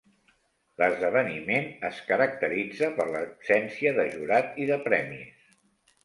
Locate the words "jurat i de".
4.15-4.79